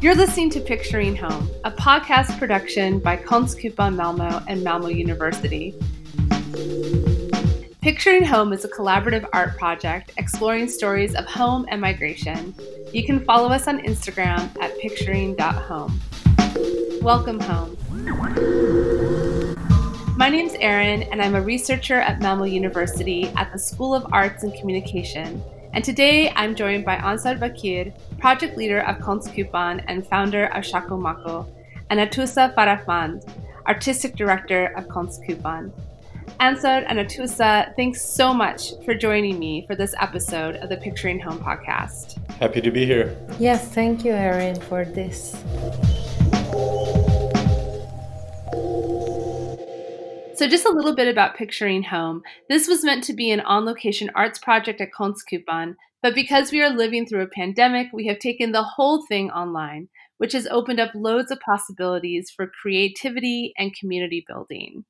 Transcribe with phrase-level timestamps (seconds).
[0.00, 5.74] You're listening to Picturing Home, a podcast production by Konstkupan Malmo and Malmo University.
[7.82, 12.54] Picturing Home is a collaborative art project exploring stories of home and migration.
[12.92, 16.00] You can follow us on Instagram at picturing.home.
[17.02, 17.76] Welcome home.
[20.16, 24.44] My name's Erin, and I'm a researcher at Malmo University at the School of Arts
[24.44, 25.42] and Communication.
[25.72, 30.96] And today I'm joined by Ansar Bakir, project leader of Konstkupan and founder of Shako
[30.96, 31.46] Mako,
[31.90, 33.28] and Atoussa Farahmand,
[33.66, 35.70] artistic director of Konstkupan.
[36.40, 41.20] Ansar and Atoussa, thanks so much for joining me for this episode of the Picturing
[41.20, 42.16] Home podcast.
[42.38, 43.16] Happy to be here.
[43.38, 45.36] Yes, thank you, Erin, for this.
[50.38, 52.22] So, just a little bit about Picturing Home.
[52.48, 56.62] This was meant to be an on location arts project at Konstkupan, but because we
[56.62, 59.88] are living through a pandemic, we have taken the whole thing online,
[60.18, 64.84] which has opened up loads of possibilities for creativity and community building.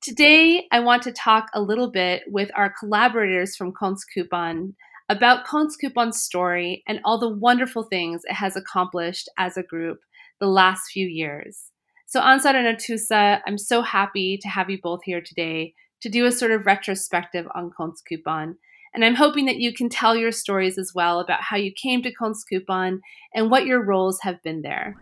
[0.00, 4.72] Today, I want to talk a little bit with our collaborators from Konstkupan
[5.10, 9.98] about Konstkupan's story and all the wonderful things it has accomplished as a group
[10.40, 11.70] the last few years.
[12.14, 16.26] So, Ansar and Atoussa, I'm so happy to have you both here today to do
[16.26, 18.54] a sort of retrospective on Konstkupan.
[18.94, 22.04] And I'm hoping that you can tell your stories as well about how you came
[22.04, 23.00] to Konstkupan
[23.34, 24.94] and what your roles have been there.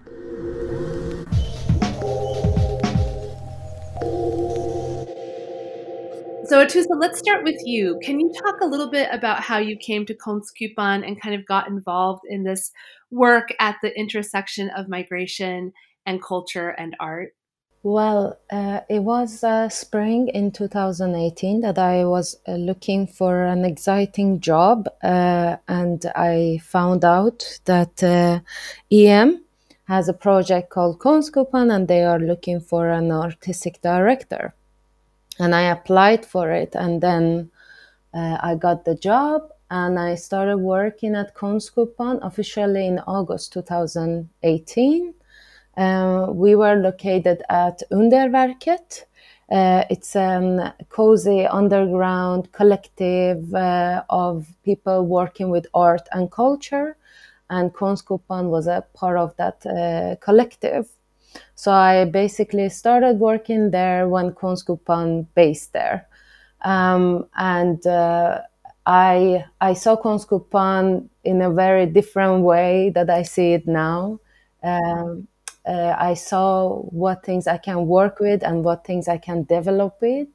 [6.47, 8.01] So, Atoussa, let's start with you.
[8.03, 11.45] Can you talk a little bit about how you came to Konstkupan and kind of
[11.45, 12.73] got involved in this
[13.11, 15.75] work at the intersection of migration
[16.07, 17.35] and culture and art?
[17.85, 23.65] Well, uh, it was uh, spring in 2018 that I was uh, looking for an
[23.65, 28.39] exciting job, uh, and I found out that uh,
[28.93, 29.45] EM
[29.89, 34.55] has a project called Konstkupan, and they are looking for an artistic director.
[35.41, 37.51] And I applied for it, and then
[38.15, 39.43] uh, I got the job,
[39.73, 45.22] and I started working at Konstkupan officially in August 2018 uh,
[45.77, 49.05] we were located at Underverket.
[49.51, 56.97] Uh, it's a cozy underground collective uh, of people working with art and culture,
[57.51, 60.89] and Konstkupan was a part of that uh, collective.
[61.55, 66.07] So I basically started working there when Konstkupan based there,
[66.63, 68.41] um, and uh,
[68.87, 74.19] I I saw Konstkupan in a very different way that I see it now.
[74.63, 75.29] Um,
[75.67, 80.01] uh, I saw what things I can work with and what things I can develop
[80.01, 80.29] with.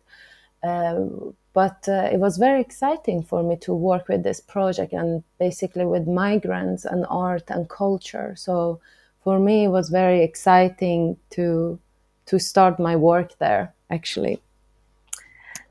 [0.64, 1.06] Uh,
[1.54, 5.86] but uh, it was very exciting for me to work with this project and basically
[5.86, 8.36] with migrants and art and culture.
[8.38, 8.80] So
[9.24, 11.80] for me, it was very exciting to
[12.28, 13.74] to start my work there.
[13.90, 14.40] Actually,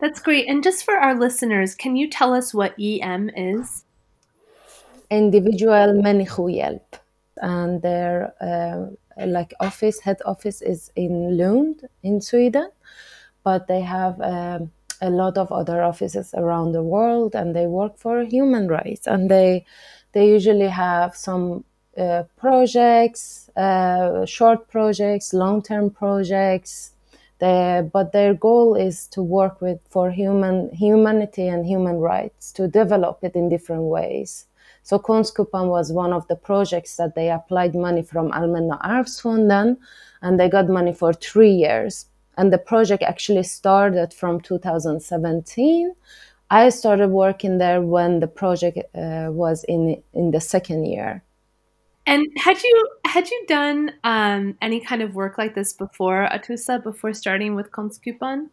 [0.00, 0.48] that's great.
[0.48, 3.84] And just for our listeners, can you tell us what EM is?
[5.10, 6.98] Individual Människohjälp,
[7.42, 12.70] and their uh, like office head office is in Lund in Sweden,
[13.42, 14.70] but they have um,
[15.00, 19.30] a lot of other offices around the world, and they work for human rights, and
[19.30, 19.64] they
[20.12, 21.64] they usually have some
[21.98, 26.92] uh, projects, uh, short projects, long term projects.
[27.38, 32.66] They, but their goal is to work with for human humanity and human rights to
[32.66, 34.46] develop it in different ways.
[34.86, 39.78] So Konstkupan was one of the projects that they applied money from Allmänna arvsfonden
[40.22, 42.06] and they got money for three years.
[42.38, 45.92] And the project actually started from 2017.
[46.52, 51.24] I started working there when the project uh, was in in the second year.
[52.06, 56.80] And had you had you done um, any kind of work like this before, Atoussa
[56.80, 58.50] before starting with Konstkupan?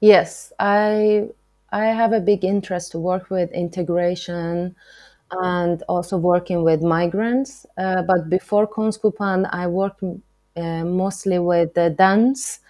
[0.00, 1.28] Yes, I
[1.72, 4.74] I have a big interest to work with integration,
[5.32, 7.66] and also working with migrants.
[7.78, 12.60] Uh, but before Konstkupan, I worked uh, mostly with the dance,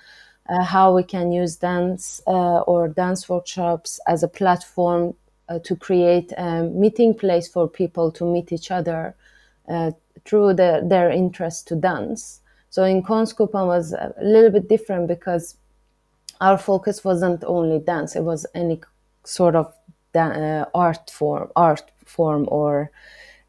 [0.48, 5.14] uh, how we can use dance uh, or dance workshops as a platform
[5.48, 9.14] uh, to create a meeting place for people to meet each other
[9.68, 9.90] uh,
[10.24, 12.40] through the, their interest to dance.
[12.68, 15.56] So in Konstkupan was a little bit different because
[16.40, 18.80] our focus wasn't only dance; it was any
[19.24, 19.74] sort of
[20.12, 22.90] da- art form, art form or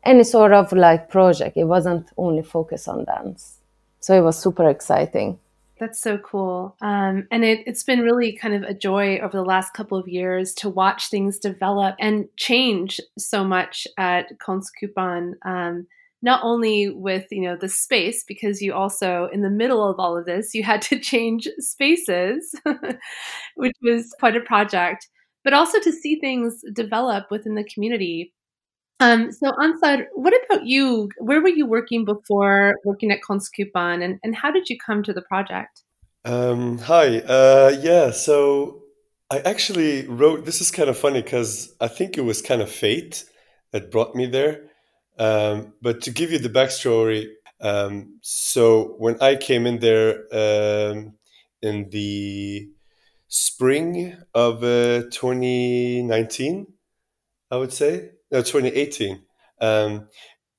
[0.03, 1.57] any sort of like project.
[1.57, 3.59] It wasn't only focused on dance.
[3.99, 5.39] So it was super exciting.
[5.79, 6.75] That's so cool.
[6.81, 10.07] Um, and it, has been really kind of a joy over the last couple of
[10.07, 15.33] years to watch things develop and change so much at Konstkupan.
[15.43, 15.87] Um,
[16.21, 20.17] not only with you know the space because you also in the middle of all
[20.17, 22.53] of this you had to change spaces
[23.55, 25.07] which was quite a project
[25.43, 28.31] but also to see things develop within the community
[29.01, 31.09] um, so Ansar, what about you?
[31.17, 35.13] Where were you working before working at Konstkupan and, and how did you come to
[35.13, 35.81] the project?
[36.23, 37.17] Um, hi.
[37.19, 38.83] Uh, yeah, so
[39.31, 42.71] I actually wrote, this is kind of funny because I think it was kind of
[42.71, 43.25] fate
[43.71, 44.69] that brought me there.
[45.17, 47.27] Um, but to give you the backstory,
[47.59, 51.13] um, so when I came in there um,
[51.61, 52.69] in the
[53.27, 56.67] spring of uh, 2019,
[57.49, 59.21] I would say, no, 2018,
[59.59, 60.07] um,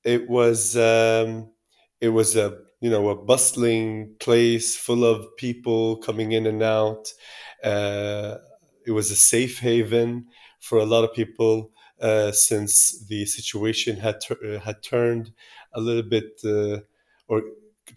[0.03, 1.51] it was um,
[2.01, 7.11] it was a you know a bustling place full of people coming in and out.
[7.63, 8.37] Uh,
[8.85, 10.27] it was a safe haven
[10.59, 11.71] for a lot of people
[12.01, 15.31] uh, since the situation had uh, had turned
[15.73, 16.79] a little bit uh,
[17.27, 17.41] or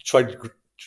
[0.05, 0.37] tried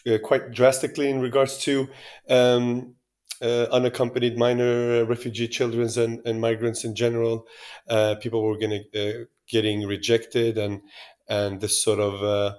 [0.07, 1.87] uh, quite drastically in regards to
[2.29, 2.95] um,
[3.41, 7.47] uh, unaccompanied minor refugee children and, and migrants in general.
[7.87, 10.81] Uh, people were getting uh, getting rejected, and
[11.27, 12.55] and this sort of uh,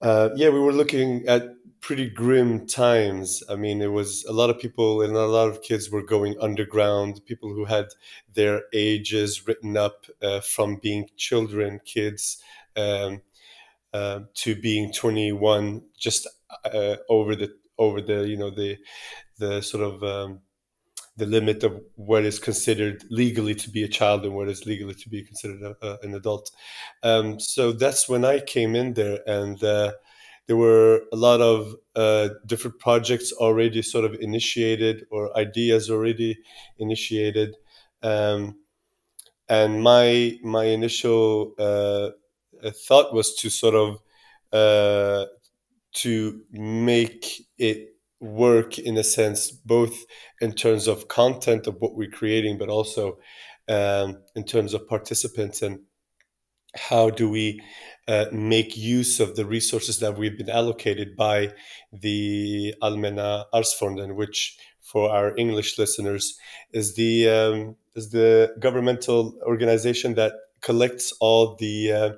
[0.00, 3.42] uh, yeah, we were looking at pretty grim times.
[3.48, 6.34] I mean, it was a lot of people and a lot of kids were going
[6.40, 7.20] underground.
[7.24, 7.86] People who had
[8.34, 12.42] their ages written up uh, from being children, kids.
[12.76, 13.22] Um,
[14.34, 16.28] to being 21 just
[17.08, 18.78] over the over the you know the
[19.38, 20.40] the sort of um,
[21.16, 24.94] the limit of what is considered legally to be a child and what is legally
[24.94, 26.50] to be considered a, a, an adult.
[27.02, 29.92] Um, so that's when I came in there, and uh,
[30.46, 36.38] there were a lot of uh, different projects already sort of initiated or ideas already
[36.78, 37.56] initiated.
[38.02, 38.58] Um,
[39.48, 42.10] and my my initial uh,
[42.86, 43.98] thought was to sort of
[44.52, 45.26] uh,
[45.94, 50.04] to make it work in a sense, both
[50.40, 53.18] in terms of content of what we're creating, but also
[53.68, 55.80] um, in terms of participants and
[56.74, 57.60] how do we
[58.06, 61.52] uh, make use of the resources that we've been allocated by
[61.92, 66.38] the Allmänna Arvsfonden, which for our English listeners
[66.72, 72.10] is the um, is the governmental organization that collects all the uh,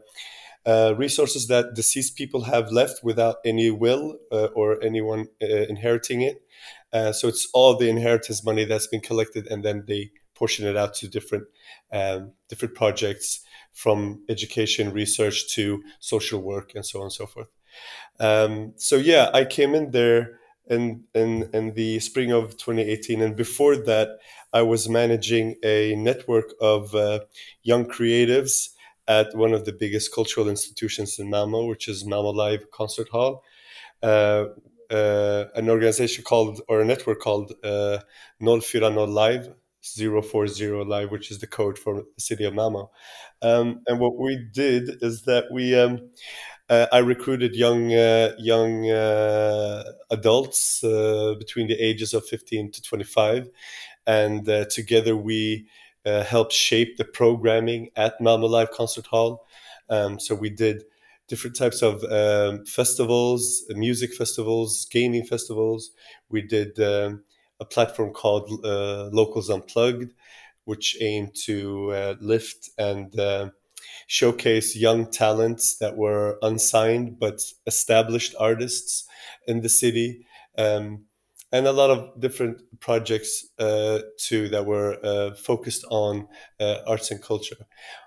[0.66, 6.22] uh, resources that deceased people have left without any will uh, or anyone uh, inheriting
[6.22, 6.42] it.
[6.92, 10.76] Uh, so it's all the inheritance money that's been collected, and then they portion it
[10.76, 11.44] out to different
[11.92, 13.40] um, different projects,
[13.72, 17.48] from education, research to social work, and so on and so forth.
[18.18, 23.36] Um, so yeah, I came in there in, in in the spring of 2018, and
[23.36, 24.18] before that,
[24.52, 27.20] I was managing a network of uh,
[27.62, 28.70] young creatives
[29.10, 33.42] at one of the biggest cultural institutions in Malmo, which is Malmo Live Concert Hall.
[34.00, 34.44] Uh,
[34.88, 37.98] uh, an organization called, or a network called uh,
[38.40, 39.52] 040 Live,
[39.82, 42.92] 040 Live, which is the code for the city of Malmo.
[43.42, 46.10] Um, and what we did is that we, um,
[46.68, 52.82] uh, I recruited young uh, young uh, adults uh, between the ages of 15 to
[52.82, 53.50] 25,
[54.06, 55.66] and together we
[56.06, 59.46] uh, helped shape the programming at Malmo Live Concert Hall.
[59.88, 60.84] Um, so we did
[61.28, 65.90] different types of um, festivals, music festivals, gaming festivals.
[66.28, 67.22] We did um,
[67.60, 70.12] a platform called uh, Locals Unplugged,
[70.64, 73.50] which aimed to uh, lift and uh,
[74.06, 79.06] showcase young talents that were unsigned but established artists
[79.46, 80.26] in the city.
[80.58, 81.06] Um,
[81.52, 86.28] and a lot of different projects uh, too that were uh, focused on
[86.60, 87.56] uh, arts and culture.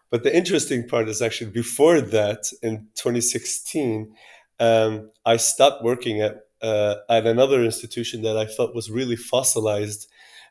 [0.10, 4.14] But the interesting part is actually before that, in 2016,
[4.60, 10.08] um, I stopped working at uh, at another institution that I felt was really fossilized,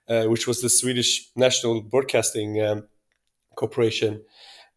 [0.08, 2.88] uh, which was the Swedish National Broadcasting um,
[3.54, 4.22] Corporation,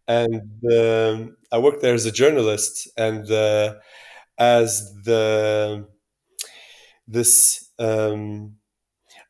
[0.07, 3.75] and um, I worked there as a journalist and uh,
[4.37, 5.87] as the
[7.07, 8.55] this um,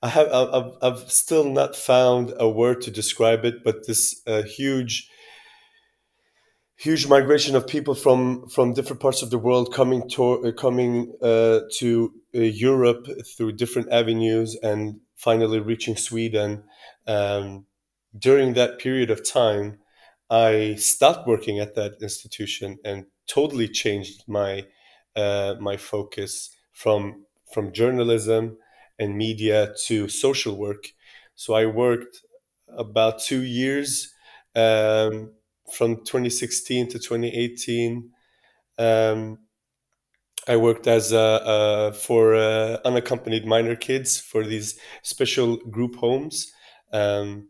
[0.01, 4.43] I have I've, I've still not found a word to describe it, but this uh,
[4.43, 5.09] huge
[6.77, 11.13] huge migration of people from from different parts of the world coming to uh, coming
[11.21, 16.63] uh, to uh, Europe through different avenues and finally reaching Sweden.
[17.07, 17.65] Um,
[18.17, 19.79] during that period of time,
[20.29, 24.65] I stopped working at that institution and totally changed my
[25.15, 28.57] uh, my focus from from journalism
[28.99, 30.93] and media to social work.
[31.35, 32.21] So I worked
[32.67, 34.13] about two years
[34.55, 35.33] um,
[35.73, 38.11] from 2016 to 2018
[38.77, 39.39] Um,
[40.47, 46.51] I worked as a, uh, for uh, unaccompanied minor kids for these special group homes,
[46.93, 47.49] um,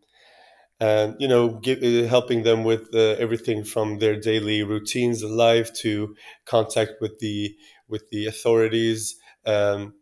[0.80, 5.36] and you know, give, uh, helping them with uh, everything from their daily routines in
[5.38, 7.56] life to contact with the
[7.90, 9.94] with the authorities, um,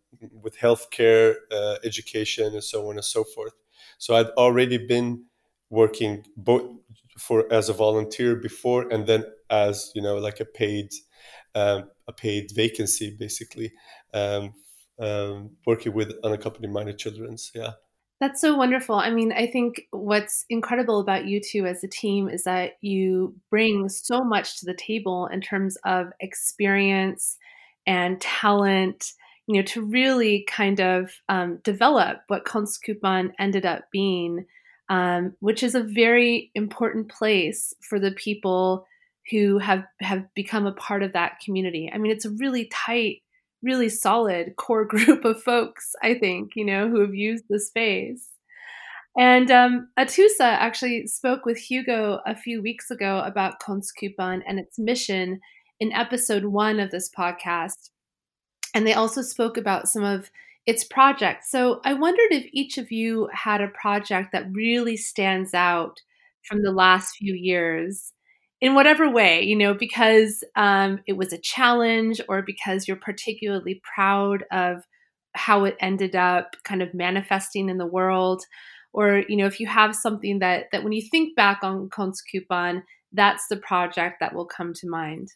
[0.41, 3.53] with healthcare, uh, education, and so on and so forth.
[3.97, 5.25] So I'd already been
[5.69, 6.63] working both
[7.17, 10.89] for as a volunteer before, and then as you know, like a paid
[11.55, 13.71] um, a paid vacancy, basically,
[14.13, 14.53] um,
[14.99, 17.51] um, working with unaccompanied minor children's.
[17.53, 17.71] Yeah.
[18.19, 18.95] That's so wonderful.
[18.95, 23.35] I mean, I think what's incredible about you two as a team is that you
[23.49, 27.37] bring so much to the table in terms of experience
[27.85, 29.11] and talent,
[29.47, 34.45] you know, to really kind of um, develop what Konstkupan ended up being,
[34.89, 38.85] um, which is a very important place for the people
[39.31, 41.91] who have have become a part of that community.
[41.93, 43.21] I mean, it's a really tight,
[43.61, 45.93] really solid core group of folks.
[46.01, 48.29] I think you know who have used the space.
[49.15, 54.79] And um, Atoussa actually spoke with Hugo a few weeks ago about Konstkupan and its
[54.79, 55.39] mission
[55.79, 57.89] in episode one of this podcast.
[58.73, 60.31] And they also spoke about some of
[60.65, 61.51] its projects.
[61.51, 66.01] So I wondered if each of you had a project that really stands out
[66.43, 68.13] from the last few years
[68.61, 73.81] in whatever way, you know, because um, it was a challenge or because you're particularly
[73.95, 74.83] proud of
[75.35, 78.43] how it ended up kind of manifesting in the world
[78.93, 82.83] or you know if you have something that that when you think back on Konstkupan
[83.11, 85.29] that's the project that will come to mind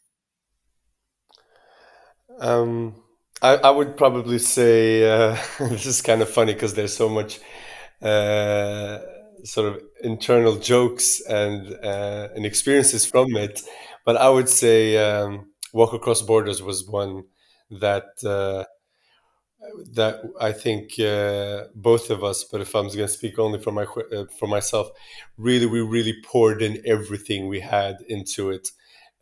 [2.40, 2.94] um,
[3.42, 7.40] I, I, would probably say uh, this is kind of funny because there's so much
[8.02, 9.00] uh,
[9.44, 13.62] sort of internal jokes and uh, and experiences from it.
[14.06, 17.24] But I would say um, Walk Across Borders was one
[17.70, 18.66] that uh,
[19.94, 22.44] that I think uh, both of us.
[22.44, 24.90] But if I'm going to speak only for my uh, for myself,
[25.38, 28.70] really, we really poured in everything we had into it.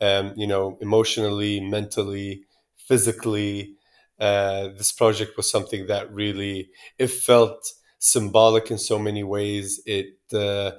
[0.02, 2.44] Um, you know, emotionally, mentally,
[2.78, 3.76] physically.
[4.20, 7.60] Uh, this project was something that really it felt
[8.00, 9.82] symbolic in so many ways.
[9.86, 10.72] It uh,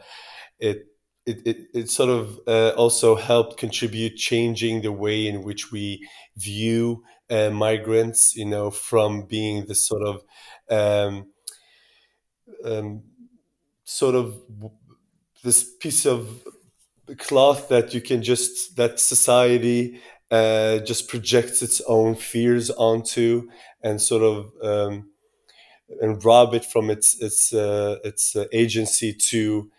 [0.59, 0.87] it,
[1.27, 6.07] it, it it sort of uh, also helped contribute changing the way in which we
[6.37, 8.37] view uh, migrants.
[8.37, 10.23] You know, from being this sort of
[10.71, 11.27] um,
[12.65, 13.03] um,
[13.85, 14.35] sort of
[15.43, 16.43] this piece of
[17.19, 23.49] cloth that you can just that society uh, just projects its own fears onto
[23.83, 25.11] and sort of um,
[26.01, 29.71] and rob it from its its uh, its uh, agency to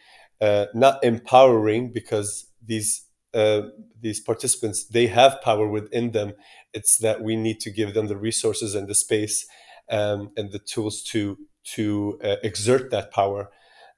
[0.41, 3.63] uh, not empowering because these uh,
[3.99, 6.33] these participants they have power within them.
[6.73, 9.45] It's that we need to give them the resources and the space
[9.89, 11.37] um, and the tools to
[11.75, 13.49] to uh, exert that power.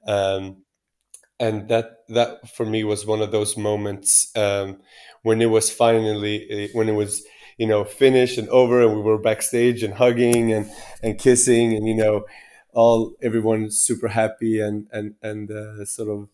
[0.06, 0.64] Um,
[1.38, 4.80] and that that for me was one of those moments um,
[5.22, 7.24] when it was finally when it was
[7.58, 10.70] you know finished and over and we were backstage and hugging and
[11.02, 12.24] and kissing and you know
[12.72, 16.28] all everyone super happy and and and uh, sort of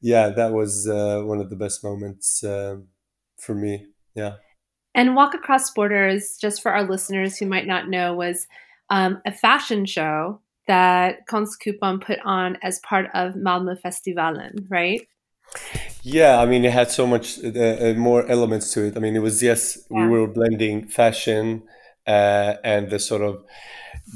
[0.00, 2.88] yeah that was uh, one of the best moments um,
[3.38, 4.34] for me yeah
[4.94, 8.46] and walk across borders just for our listeners who might not know was
[8.90, 15.00] um, a fashion show that Konstkupan put on as part of Malmö Festivalen, right?
[16.02, 18.96] Yeah, I mean, it had so much uh, uh, more elements to it.
[18.96, 20.08] I mean, it was yes, yeah.
[20.08, 21.62] we were blending fashion
[22.06, 23.44] uh, and the sort of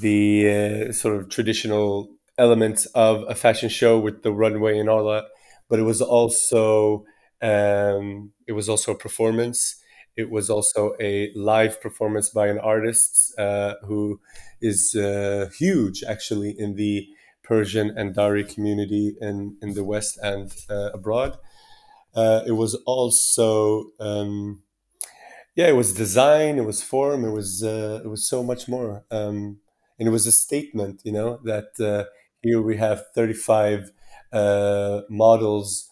[0.00, 5.04] the uh, sort of traditional elements of a fashion show with the runway and all
[5.10, 5.26] that,
[5.68, 7.04] but it was also
[7.40, 9.76] um, it was also a performance.
[10.16, 14.20] It was also a live performance by an artist uh, who
[14.60, 17.06] is uh, huge, actually, in the
[17.44, 21.38] Persian and Dari community in, in the West and uh, abroad.
[22.16, 24.62] Uh, it was also, um,
[25.54, 29.04] yeah, it was design, it was form, it was uh, it was so much more,
[29.11, 29.58] um,
[29.99, 32.04] and it was a statement, you know, that uh,
[32.42, 33.92] here we have thirty five
[34.32, 35.90] uh, models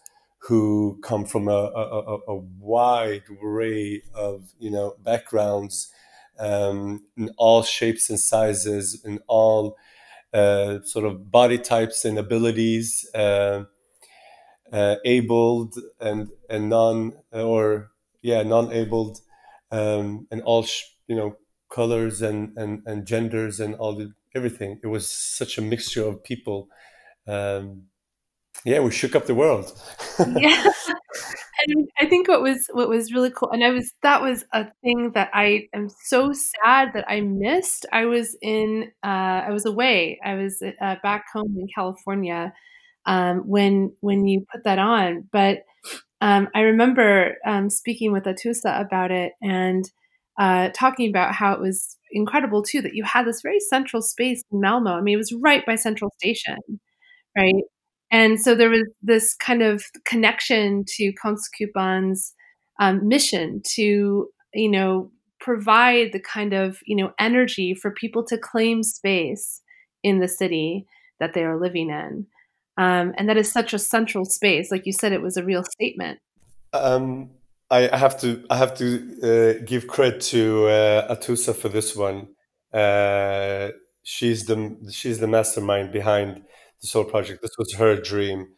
[0.48, 5.90] who come from a, a, a, wide array of you know backgrounds
[6.38, 9.76] um, in all shapes and sizes in all
[10.34, 13.64] uh, sort of body types and abilities, uh,
[14.74, 19.20] uh, abled and and non or yeah non-abled,
[19.70, 20.66] um, and all
[21.06, 21.36] you know
[21.70, 24.80] colors and, and and genders and all the everything.
[24.82, 26.68] It was such a mixture of people.
[27.26, 27.84] Um,
[28.64, 29.72] yeah, we shook up the world.
[30.18, 30.72] yeah.
[31.66, 34.66] and I think what was what was really cool, and I was that was a
[34.82, 37.86] thing that I am so sad that I missed.
[37.92, 40.18] I was in uh, I was away.
[40.24, 42.52] I was uh, back home in California
[43.06, 45.58] um, when when you put that on, but
[46.20, 49.84] um, I remember um, speaking with Atoussa about it and
[50.38, 54.42] uh, talking about how it was incredible too that you had this very central space
[54.52, 54.92] in Malmo.
[54.92, 56.58] I mean, it was right by Central Station,
[57.36, 57.64] right?
[58.10, 62.34] And so there was this kind of connection to Konstkupan's
[62.80, 68.38] um, mission to, you know, provide the kind of, you know, energy for people to
[68.38, 69.60] claim space
[70.02, 70.86] in the city
[71.20, 72.26] that they are living in.
[72.76, 74.70] Um, and that is such a central space.
[74.70, 76.18] Like you said, it was a real statement.
[76.72, 77.30] Um,
[77.70, 82.28] I have to I have to uh, give credit to uh, Atoussa for this one.
[82.72, 83.70] Uh,
[84.02, 86.42] she's the she's the mastermind behind
[86.82, 87.42] the whole project.
[87.42, 88.48] This was her dream.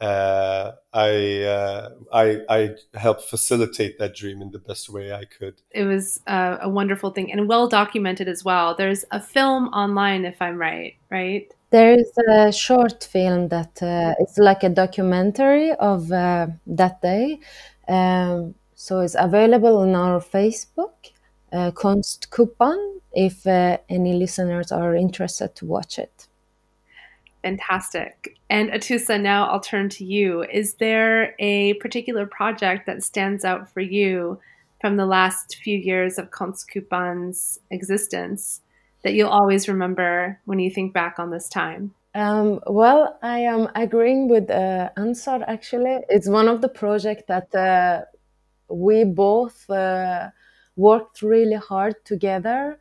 [0.00, 5.62] Uh, I uh, I I helped facilitate that dream in the best way I could.
[5.70, 8.74] It was uh, a wonderful thing and well documented as well.
[8.74, 11.52] There's a film online, if I'm right, right?
[11.74, 17.40] There is a short film that uh, it's like a documentary of uh, that day.
[17.88, 21.10] Um, so it's available on our Facebook,
[21.50, 21.72] uh,
[23.12, 26.28] if uh, any listeners are interested to watch it.
[27.42, 28.38] Fantastic.
[28.48, 30.44] And Atoussa, now I'll turn to you.
[30.44, 34.38] Is there a particular project that stands out for you
[34.80, 38.60] from the last few years of Konstkupan's existence
[39.04, 41.94] that you'll always remember when you think back on this time?
[42.14, 45.98] Um, well, I am agreeing with uh, Ansar actually.
[46.08, 48.02] It's one of the projects that uh,
[48.68, 50.30] we both uh,
[50.76, 52.78] worked really hard together,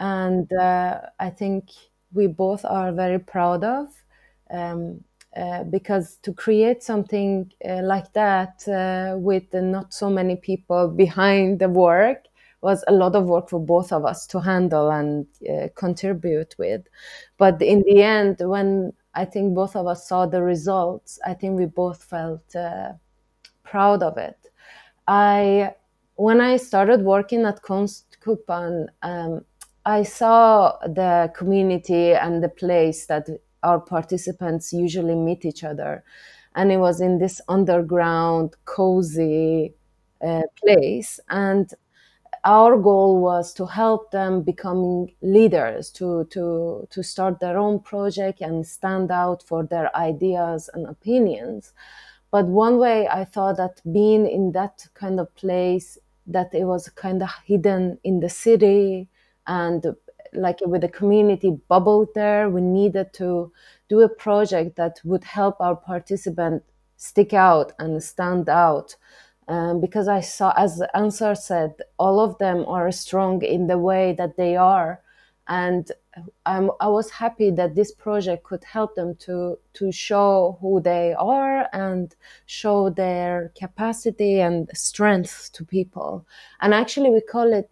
[0.00, 1.70] and uh, I think
[2.12, 3.88] we both are very proud of
[4.50, 5.02] um,
[5.36, 8.62] uh, because to create something uh, like that
[9.20, 12.24] with not so many people behind the work
[12.62, 16.82] was a lot of work for both of us to handle and uh, contribute with.
[17.38, 21.58] But in the end, when I think both of us saw the results, I think
[21.58, 22.92] we both felt uh,
[23.62, 24.38] proud of it.
[25.06, 25.74] I
[26.16, 29.44] when I started working at Konstkupan, um,
[29.84, 33.28] I saw the community and the place that
[33.62, 36.04] our participants usually meet each other.
[36.54, 39.74] And it was in this underground, cozy
[40.26, 41.20] uh, place.
[41.28, 41.70] And
[42.46, 48.40] our goal was to help them becoming leaders, to, to, to start their own project
[48.40, 51.72] and stand out for their ideas and opinions.
[52.30, 56.88] But one way I thought that being in that kind of place, that it was
[56.90, 59.08] kind of hidden in the city
[59.46, 59.84] and
[60.32, 63.52] like with the community bubble there, we needed to
[63.88, 66.62] do a project that would help our participant
[66.96, 68.96] stick out and stand out.
[69.48, 74.12] Um, because I saw, as Ansar said, all of them are strong in the way
[74.18, 75.00] that they are,
[75.46, 75.90] and
[76.44, 81.14] I'm, I was happy that this project could help them to to show who they
[81.16, 82.14] are and
[82.46, 86.26] show their capacity and strength to people.
[86.60, 87.70] And actually, we call it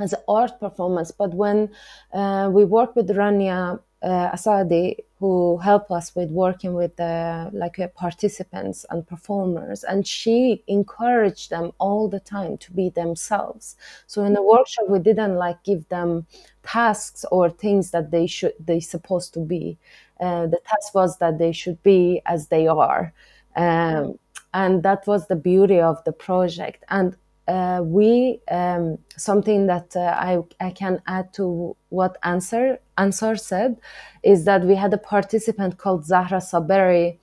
[0.00, 1.12] as art performance.
[1.12, 1.70] But when
[2.12, 7.78] uh, we work with Rania uh, Asadi, who help us with working with the like
[7.78, 13.76] uh, participants and performers, and she encouraged them all the time to be themselves.
[14.06, 16.26] So in the workshop, we didn't like give them
[16.62, 19.76] tasks or things that they should they supposed to be.
[20.20, 23.12] Uh, the task was that they should be as they are.
[23.56, 24.18] Um,
[24.54, 27.16] and that was the beauty of the project and
[27.48, 33.78] uh, we um, something that uh, I, I can add to what Ansar Ansar said
[34.22, 37.18] is that we had a participant called Zahra Saberi.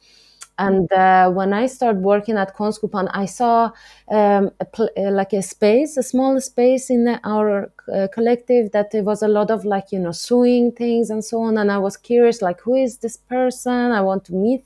[0.58, 3.72] And uh, when I started working at Konstkupan, I saw
[4.10, 8.92] um, a pl- uh, like a space, a small space in our uh, collective that
[8.92, 11.58] there was a lot of like you know sewing things and so on.
[11.58, 13.92] And I was curious, like who is this person?
[13.92, 14.64] I want to meet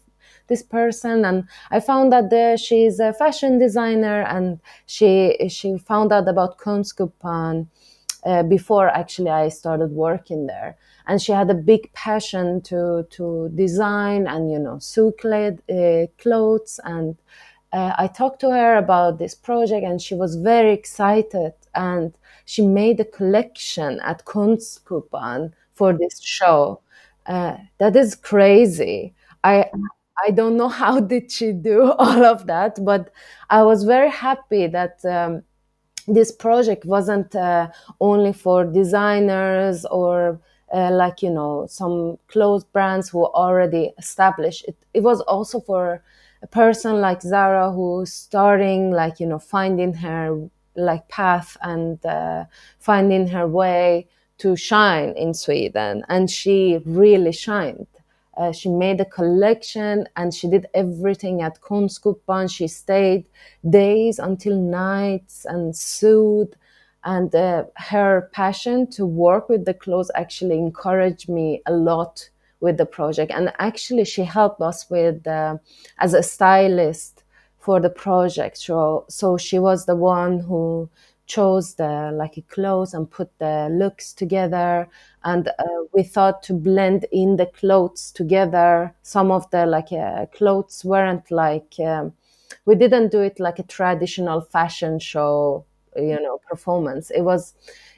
[0.49, 6.12] this person and i found that the, she's a fashion designer and she she found
[6.12, 7.67] out about Konstkupan
[8.25, 10.75] uh, before actually i started working there
[11.07, 16.79] and she had a big passion to to design and you know sew uh, clothes
[16.83, 17.15] and
[17.71, 22.13] uh, I talked to her about this project and she was very excited and
[22.45, 26.81] she made a collection at Konstkupan for this show.
[27.27, 29.13] Uh, that is crazy.
[29.43, 29.69] I
[30.25, 33.12] I don't know how did she do all of that, but
[33.49, 35.43] I was very happy that um,
[36.08, 37.69] this project wasn't uh,
[38.01, 40.39] only for designers or
[40.73, 44.65] uh, like you know some clothes brands who already established.
[44.67, 46.03] It, it was also for
[46.41, 52.45] a person like Zahra who's starting, like, you know, finding her like path and uh,
[52.79, 56.05] finding her way to shine in Sweden.
[56.08, 57.88] And she really shined.
[58.39, 62.49] Uh, she made a collection and she did everything at Konstkupan.
[62.49, 63.25] She stayed
[63.69, 66.56] days until nights and sewed.
[67.04, 72.30] And uh, her passion to work with the clothes actually encouraged me a lot
[72.62, 73.32] with the project.
[73.34, 75.58] And actually, she helped us with uh,
[75.99, 77.23] as a stylist
[77.58, 78.58] for the project.
[78.58, 80.89] So, so she was the one who
[81.29, 84.89] chose the like clothes and put the looks together.
[85.23, 88.93] And uh, we thought to blend in the clothes together.
[89.03, 92.13] Some of the like uh, clothes weren't like um,
[92.65, 95.65] we didn't do it like a traditional fashion show
[95.95, 97.11] you know performance.
[97.11, 97.53] It was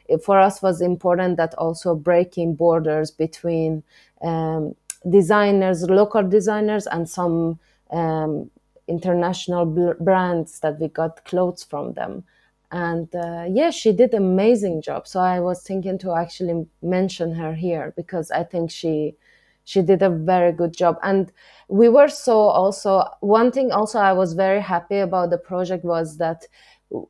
[0.07, 3.83] it, for us was important that also breaking borders between
[4.21, 4.75] um,
[5.09, 7.59] designers local designers and some
[7.91, 8.51] um,
[8.87, 12.23] international brands that we got clothes from them
[12.71, 15.07] and uh, yeah she did amazing job.
[15.07, 19.15] So i was thinking to actually mention her here because i think she
[19.63, 20.97] she did a very good job.
[21.03, 21.31] And
[21.69, 26.17] we were so also one thing also i was very happy about the project was
[26.17, 26.47] that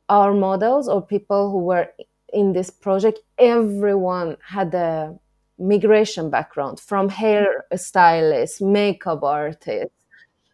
[0.08, 1.88] our models or people who were
[2.32, 5.14] in this project everyone had a
[5.58, 9.90] migration background from hair stylist makeup artist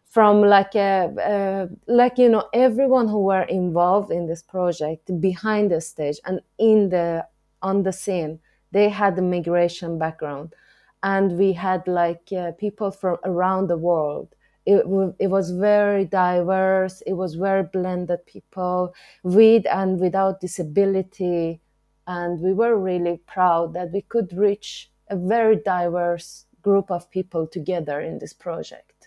[0.09, 5.81] from like a, like you know everyone who were involved in this project behind the
[5.81, 7.25] stage and in the
[7.61, 8.39] on the scene
[8.71, 10.53] they had the migration background.
[11.01, 14.35] And we had like uh, people from around the world.
[14.65, 14.85] It,
[15.19, 17.01] it was very diverse.
[17.07, 18.93] It was very blended people
[19.23, 21.61] with and without disability.
[22.05, 27.47] And we were really proud that we could reach a very diverse group of people
[27.47, 28.98] together in this project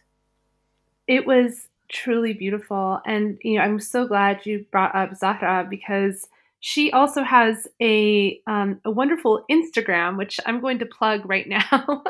[1.13, 2.99] it was truly beautiful.
[3.05, 6.27] And, you know, I'm so glad you brought up Zahra because
[6.61, 12.03] she also has a, um, a wonderful Instagram, which I'm going to plug right now,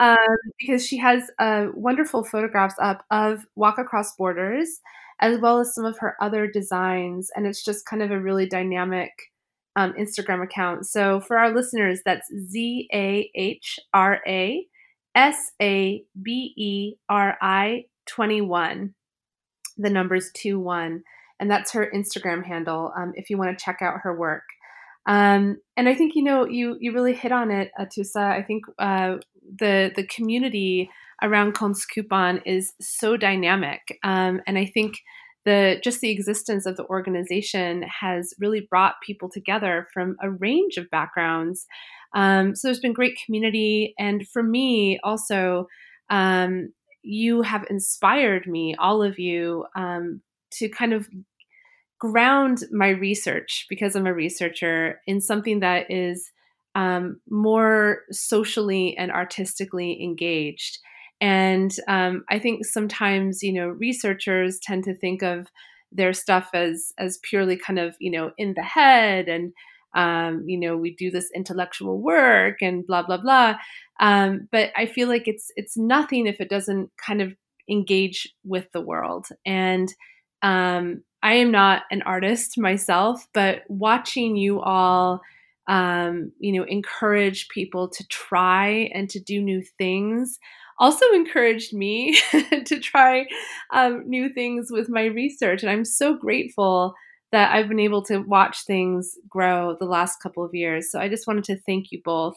[0.00, 0.16] um,
[0.58, 4.80] because she has uh, wonderful photographs up of Walk Across Borders,
[5.20, 7.30] as well as some of her other designs.
[7.36, 9.12] And it's just kind of a really dynamic
[9.76, 10.86] um, Instagram account.
[10.88, 14.66] So for our listeners, that's Z A H R A
[15.14, 18.94] S A B E R I 21.
[19.76, 21.02] The number's 2 1.
[21.40, 24.44] And that's her Instagram handle um, if you want to check out her work.
[25.06, 28.32] Um, and I think you know you you really hit on it, Atoussa.
[28.32, 29.16] I think uh,
[29.58, 30.90] the the community
[31.22, 34.94] around Konstkupan is so dynamic, um, and I think
[35.44, 40.78] the just the existence of the organization has really brought people together from a range
[40.78, 41.66] of backgrounds.
[42.14, 45.66] Um, so there's been great community, and for me also,
[46.08, 46.72] um,
[47.04, 50.20] you have inspired me, all of you, um,
[50.52, 51.08] to kind of
[51.98, 56.30] ground my research because I'm a researcher in something that is
[56.74, 60.78] um, more socially and artistically engaged.
[61.20, 65.46] And um, I think sometimes, you know, researchers tend to think of
[65.92, 69.52] their stuff as as purely kind of, you know, in the head and
[69.94, 73.56] um, you know, we do this intellectual work and blah blah blah.
[74.00, 77.34] Um, but I feel like it's it's nothing if it doesn't kind of
[77.68, 79.26] engage with the world.
[79.46, 79.92] And
[80.42, 85.20] um, I am not an artist myself, but watching you all,
[85.68, 90.38] um, you know, encourage people to try and to do new things
[90.78, 92.18] also encouraged me
[92.66, 93.26] to try
[93.72, 95.62] um, new things with my research.
[95.62, 96.94] And I'm so grateful
[97.34, 100.92] that I've been able to watch things grow the last couple of years.
[100.92, 102.36] So I just wanted to thank you both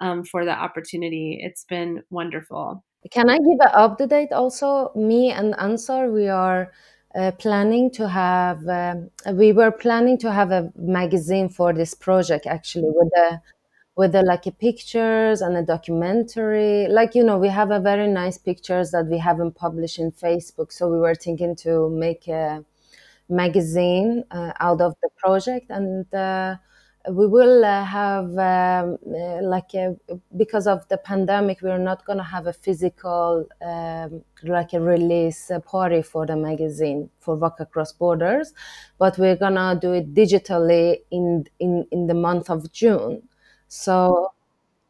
[0.00, 1.40] um, for the opportunity.
[1.42, 2.84] It's been wonderful.
[3.10, 4.92] Can I give an update also?
[4.94, 6.70] Me and Ansar, we are
[7.14, 12.46] uh, planning to have, um, we were planning to have a magazine for this project
[12.46, 13.40] actually with the
[13.96, 18.08] with the like a pictures and a documentary like you know we have a very
[18.08, 22.64] nice pictures that we haven't published in facebook so we were thinking to make a
[23.28, 25.70] magazine uh, out of the project.
[25.70, 26.56] And uh,
[27.10, 28.96] we will uh, have um,
[29.42, 29.94] like a,
[30.36, 35.50] because of the pandemic we're not going to have a physical um, like a release
[35.66, 38.54] party for the magazine for walk across borders
[38.98, 43.22] but we're going to do it digitally in, in in the month of june.
[43.68, 44.32] So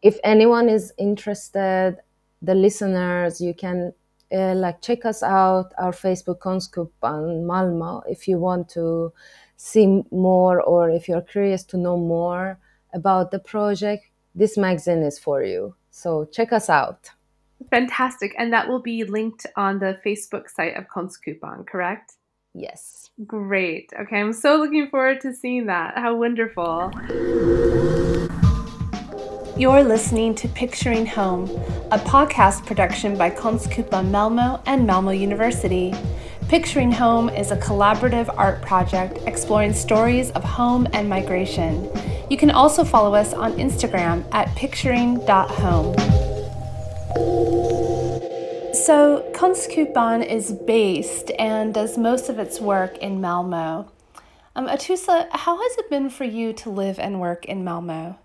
[0.03, 1.99] if anyone is interested
[2.43, 3.93] the listeners you can
[4.35, 9.13] uh, like check us out our facebook Konstkupan Malmo if you want to
[9.57, 12.59] see more or if you're curious to know more
[12.93, 17.11] about the project this magazine is for you so check us out
[17.71, 18.35] Fantastic.
[18.39, 22.15] And that will be linked on the Facebook site of Konstkupan, correct?
[22.55, 23.11] Yes.
[23.27, 23.93] Great.
[23.99, 25.97] Okay, I'm so looking forward to seeing that.
[25.97, 26.93] How wonderful.
[29.57, 31.45] You're listening to Picturing Home,
[31.93, 35.95] a podcast production by Konstkupan Malmo and Malmo University.
[36.49, 41.89] Picturing Home is a collaborative art project exploring stories of home and migration.
[42.29, 45.95] You can also follow us on Instagram at picturing.home.
[48.75, 53.89] So, Konstkupan is based and does most of its work in Malmo.
[54.57, 58.19] Um, Atoussa, how has it been for you to live and work in Malmo?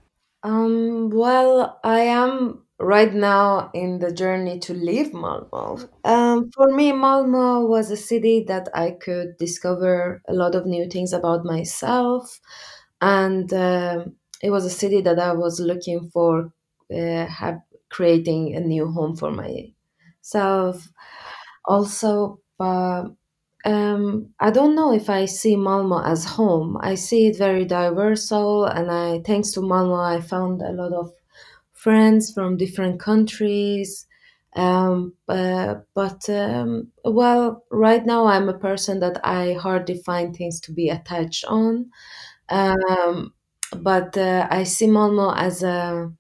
[0.43, 5.80] Um, well, I am right now in the journey to leave Malmo.
[6.06, 10.88] Um, for me, Malmo was a city that I could discover a lot of new
[10.89, 12.39] things about myself,
[13.02, 14.06] and uh,
[14.41, 16.54] it was a city that I was looking for,
[16.93, 20.88] uh, have creating a new home for myself.
[21.65, 23.06] Also, uh,
[23.65, 26.77] um, I don't know if I see Malmo as home.
[26.81, 31.11] I see it very diverse, and I thanks to Malmo, I found a lot of
[31.73, 34.05] friends from different countries.
[34.55, 40.59] Um, uh, but um, well, right now I'm a person that I hardly find things
[40.61, 41.91] to be attached on.
[42.49, 43.33] Um,
[43.77, 46.11] but uh, I see Malmo as a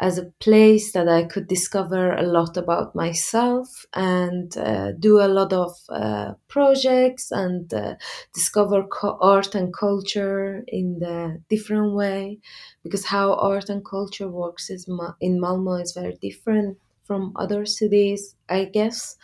[0.00, 5.26] as a place that I could discover a lot about myself and uh, do a
[5.28, 7.94] lot of uh, projects and uh,
[8.32, 12.38] discover co- art and culture in the different way.
[12.82, 17.64] Because how art and culture works is Ma- in Malmo is very different from other
[17.66, 19.16] cities I guess.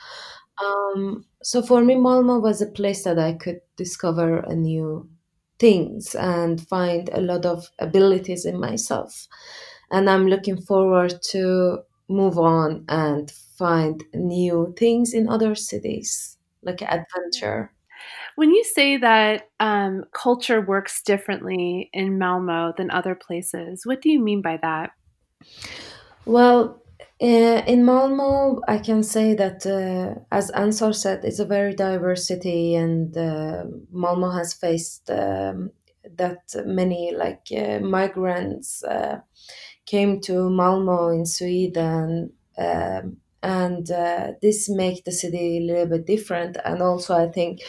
[0.65, 5.09] Um, so for me Malmo was a place that I could discover a new
[5.59, 9.29] things and find a lot of abilities in myself
[9.95, 11.79] and I'm looking forward to
[12.09, 17.73] move on and find new things in other cities, like adventure.
[18.35, 24.11] When you say that um, culture works differently in Malmo than other places, what do
[24.11, 24.91] you mean by that?
[26.27, 26.83] Well,
[27.23, 32.27] uh, in Malmo, I can say that, uh, as Ansar said, it's a very diverse
[32.27, 35.71] city, and uh, Malmo has faced um,
[36.17, 39.21] that many like uh, migrants uh,
[39.87, 46.07] came to Malmo in Sweden, um, and uh, this makes the city a little bit
[46.07, 46.57] different.
[46.65, 47.61] And also, I think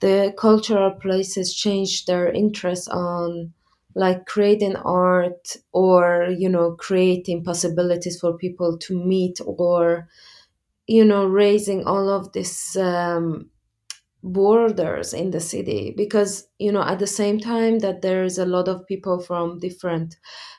[0.00, 3.52] the cultural places change their interest on
[3.94, 10.08] like creating art or you know creating possibilities for people to meet or
[10.86, 13.50] you know raising all of this um,
[14.22, 18.46] borders in the city because you know at the same time that there is a
[18.46, 20.16] lot of people from different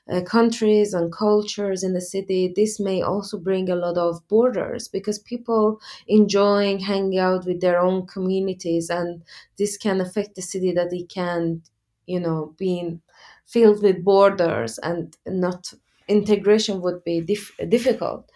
[0.10, 4.88] uh, countries and cultures in the city this may also bring a lot of borders
[4.88, 9.24] because people enjoying hanging out with their own communities and
[9.58, 11.62] this can affect the city that it can
[12.06, 13.02] you know being
[13.46, 15.74] filled with borders and not
[16.08, 18.30] integration would be dif- difficult.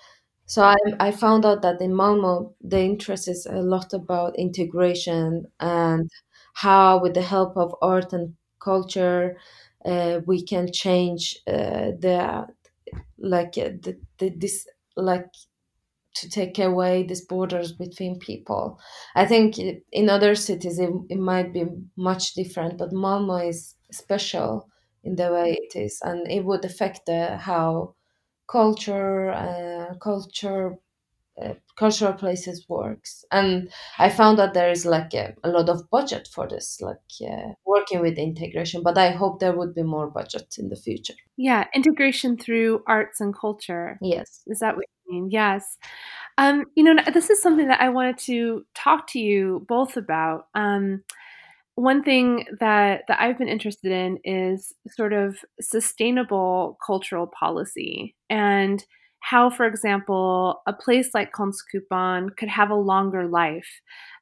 [0.46, 5.48] So I, I found out that in Malmo, the interest is a lot about integration
[5.60, 6.10] and
[6.54, 9.38] how, with the help of art and culture,
[9.86, 12.48] uh, we can change uh, the
[13.20, 15.28] like uh, the, the, this like
[16.16, 18.80] to take away these borders between people.
[19.16, 21.66] I think in other cities it, it might be
[21.98, 24.70] much different, but Malmo is special
[25.04, 27.96] in the way it is, and it would affect the how
[28.48, 30.78] culture uh, culture
[31.42, 33.26] uh, cultural places works.
[33.32, 36.98] And i found that there is like a, a lot of budget for this like
[37.22, 41.14] uh, working with integration but i hope there would be more budget in the future.
[41.38, 43.98] Yeah integration through arts and culture.
[44.02, 44.42] Yes.
[44.48, 45.30] Is that what you mean?
[45.32, 45.78] Yes.
[46.38, 50.48] Um, you know this is something that i wanted to talk to you both about.
[50.56, 51.04] Um,
[51.76, 58.16] one thing that that I've been interested in is sort of sustainable cultural policy.
[58.30, 58.84] And
[59.22, 63.70] how, for example, a place like Konstkupan could have a longer life.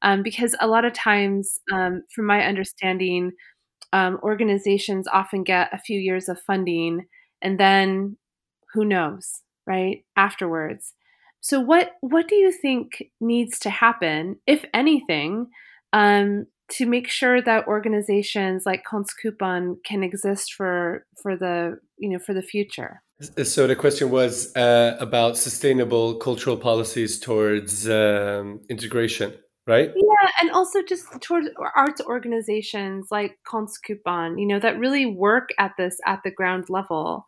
[0.02, 3.32] Um, because a lot of times, um, from my understanding,
[3.94, 7.08] um, organizations often get a few years of funding
[7.42, 8.18] and then
[8.74, 10.94] who knows, right, afterwards.
[11.42, 15.48] So, what, what do you think needs to happen, if anything,
[15.94, 22.20] um, to make sure that organizations like Konstkupan can exist for for the you know
[22.20, 23.02] for the future.
[23.22, 29.34] So the question was uh, about sustainable cultural policies towards um, integration,
[29.68, 29.92] right?
[29.94, 35.74] Yeah, and also just towards arts organizations like Konstkupan, you know, that really work at
[35.78, 37.26] this at the ground level.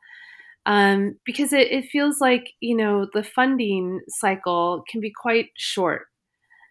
[0.65, 6.03] um, because it, it feels like you know the funding cycle can be quite short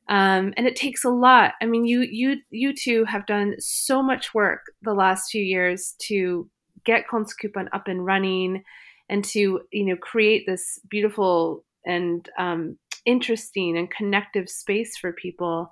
[0.08, 4.02] um, and it takes a lot i mean you you you two have done so
[4.02, 6.48] much work the last few years to
[6.84, 8.62] get Konstkupan up and running
[9.10, 15.70] and to you know create this beautiful and um, interesting and connective space for people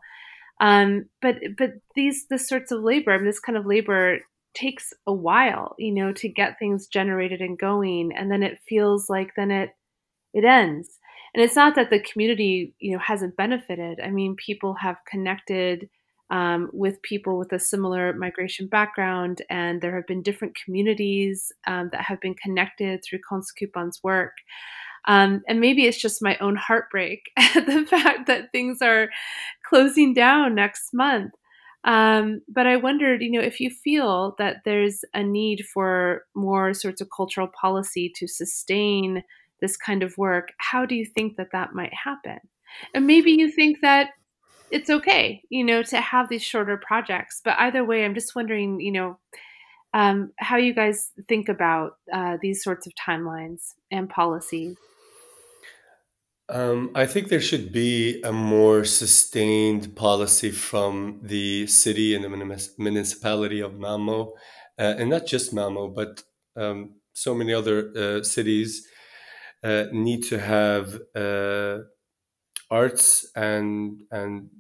[0.61, 4.18] um, but but these this sorts of labor I mean, this kind of labor
[4.55, 9.09] takes a while, you know, to get things generated and going, and then it feels
[9.09, 9.70] like then it
[10.35, 10.98] it ends.
[11.35, 14.01] And it's not that the community, you know, hasn't benefited.
[14.03, 15.88] I mean, people have connected
[16.30, 21.88] um, with people with a similar migration background, and there have been different communities um,
[21.92, 24.34] that have been connected through Konstkupan's work.
[25.06, 29.08] Um, and maybe it's just my own heartbreak at the fact that things are
[29.68, 31.32] closing down next month.
[31.84, 36.74] Um, but I wondered, you know, if you feel that there's a need for more
[36.74, 39.22] sorts of cultural policy to sustain
[39.60, 42.38] this kind of work, how do you think that that might happen?
[42.94, 44.10] And maybe you think that
[44.70, 47.40] it's okay, you know, to have these shorter projects.
[47.44, 49.18] But either way, I'm just wondering, you know,
[49.94, 54.76] um, how you guys think about uh, these sorts of timelines and policies.
[56.50, 62.70] Um, I think there should be a more sustained policy from the city and the
[62.78, 64.33] municipality of Malmo,
[64.78, 66.22] uh, and not just Malmo, but
[66.57, 68.87] um, so many other uh, cities
[69.62, 71.78] uh, need to have uh,
[72.70, 74.50] arts and and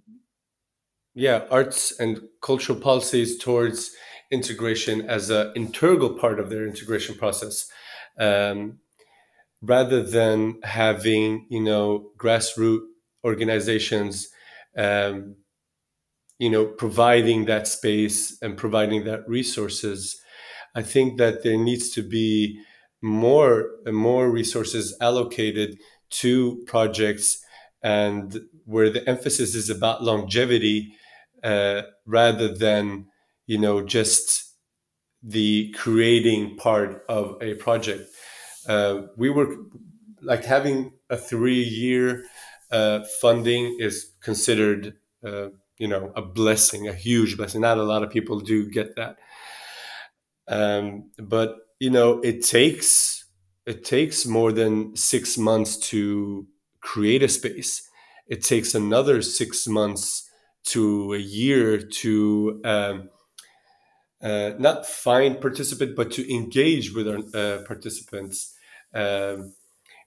[1.14, 3.90] yeah, arts and cultural policies towards
[4.30, 7.68] integration as an integral part of their integration process.
[8.18, 8.78] Um,
[9.62, 12.86] rather than having you know grassroots
[13.24, 14.28] organizations
[14.76, 15.36] um,
[16.38, 20.20] you know providing that space and providing that resources
[20.74, 22.60] i think that there needs to be
[23.02, 25.78] more more resources allocated
[26.10, 27.44] to projects
[27.82, 30.94] and where the emphasis is about longevity
[31.44, 33.06] uh, rather than
[33.46, 34.44] you know just
[35.22, 38.08] the creating part of a project.
[38.68, 39.56] Uh, we were
[40.22, 42.24] like having a three year
[42.70, 44.94] uh, funding is considered
[45.26, 47.60] uh, you know a blessing a huge blessing.
[47.60, 49.16] Not a lot of people do get that.
[50.46, 53.24] Um, but you know it takes
[53.66, 56.46] it takes more than six months to
[56.92, 57.72] create a space
[58.34, 60.06] it takes another six months
[60.64, 63.10] to a year to um,
[64.22, 68.54] uh, not find participant but to engage with our uh, participants
[68.94, 69.52] um,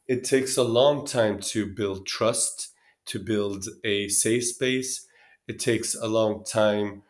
[0.07, 2.73] it takes a long time to build trust,
[3.05, 5.07] to build a safe space.
[5.47, 7.03] It takes a long time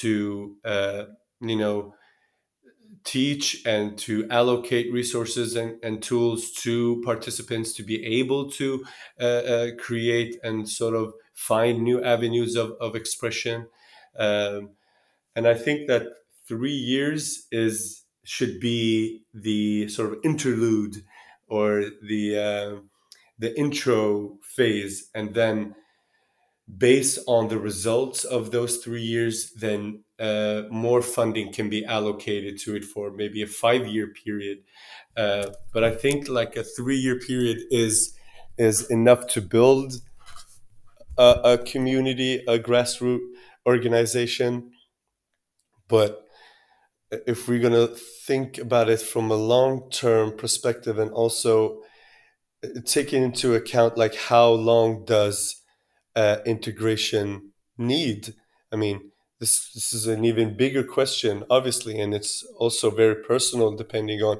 [0.00, 1.04] to, uh,
[1.40, 1.94] you know,
[3.04, 8.84] teach and to allocate resources and, and tools to participants to be able to
[9.20, 13.66] uh, uh, create and sort of find new avenues of, of expression.
[14.18, 14.70] Um,
[15.36, 16.06] and I think that
[16.46, 21.04] three years is should be the sort of interlude
[21.46, 22.80] or the uh,
[23.38, 25.74] the intro phase, and then
[26.78, 32.58] based on the results of those three years, then uh, more funding can be allocated
[32.60, 34.58] to it for maybe a five year period.
[35.16, 38.14] Uh, but I think like a three year period is
[38.56, 39.94] is enough to build
[41.18, 43.26] a, a community, a grassroots
[43.66, 44.70] organization.
[45.88, 46.24] But
[47.26, 47.94] if we're to
[48.26, 51.80] think about it from a long term perspective and also
[52.64, 55.62] uh, taking into account like how long does
[56.16, 58.34] uh, integration need
[58.72, 59.10] i mean
[59.44, 64.36] this this is an even bigger question obviously and it's also very personal depending on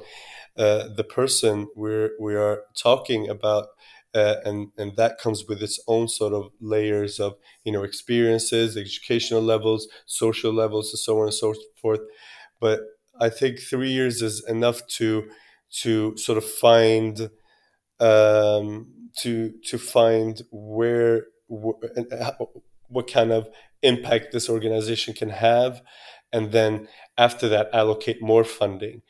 [0.56, 3.68] uh, the person we're we are talking about
[4.14, 8.76] uh, and and that comes with its own sort of layers of you know experiences
[8.76, 12.00] educational levels social levels and so on and so forth.
[12.60, 12.80] But
[13.20, 15.28] I think three years is enough to
[15.82, 17.30] to sort of find
[18.00, 21.26] um, to to find where
[22.94, 23.48] what kind of
[23.82, 25.82] impact this organization can have,
[26.32, 26.88] and then
[27.18, 29.02] after that allocate more funding.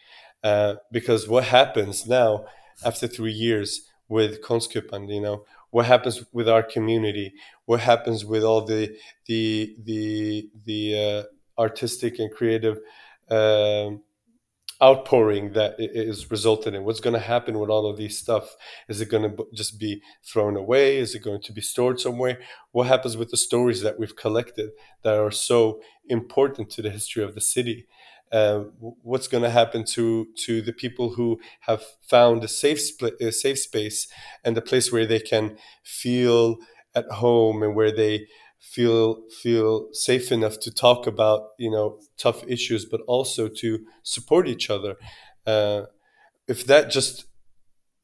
[0.43, 2.45] Uh, because what happens now
[2.85, 7.33] after three years with Konstkupan, you know, what happens with our community?
[7.65, 11.23] What happens with all the the the the uh,
[11.61, 12.79] artistic and creative
[13.31, 14.03] um,
[14.85, 16.85] outpouring that is resulted in.
[16.85, 18.55] What's going to happen with all of these stuff?
[18.89, 20.99] Is it going to just be thrown away?
[20.99, 22.39] Is it going to be stored somewhere?
[22.73, 24.71] What happens with the stories that we've collected
[25.03, 27.87] that are so important to the history of the city?
[28.31, 28.65] Uh,
[29.03, 33.33] what's going to happen to to the people who have found a safe split, a
[33.33, 34.09] safe space
[34.45, 36.57] and a place where they can feel
[36.95, 38.27] at home and where they
[38.73, 44.49] feel feel safe enough to talk about you know tough issues but also to support
[44.49, 44.97] each other.
[45.47, 45.83] Uh,
[46.49, 47.27] if that just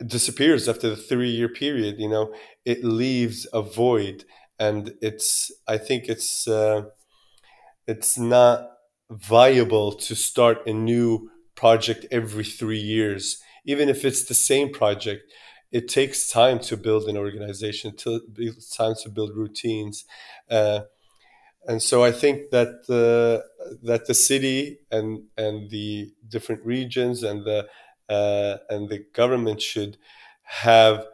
[0.07, 2.33] disappears after the three year period you know
[2.65, 4.25] it leaves a void
[4.59, 6.83] and it's i think it's uh,
[7.87, 8.69] it's not
[9.11, 15.23] viable to start a new project every three years even if it's the same project
[15.73, 18.21] it takes time to build an organization to
[18.77, 20.05] time to build routines
[20.51, 20.81] uh,
[21.66, 23.45] and so I think that the
[23.83, 27.68] that the city and and the different regions and the
[28.09, 29.99] uh, and the government should
[30.43, 31.07] have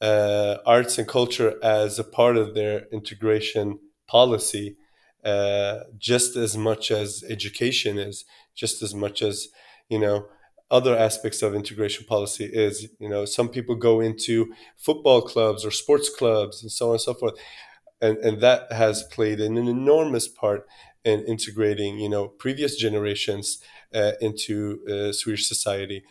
[0.00, 3.78] uh, arts and culture as a part of their integration
[4.08, 4.76] policy,
[5.24, 8.24] uh, just as much as education is,
[8.54, 9.48] just as much as
[9.88, 10.26] you know
[10.70, 12.88] other aspects of integration policy is.
[12.98, 17.00] You know, some people go into football clubs or sports clubs and so on and
[17.00, 17.34] so forth,
[18.00, 20.66] and and that has played an, an enormous part
[21.04, 23.58] in integrating you know previous generations
[23.94, 26.04] uh, into uh, Swedish society.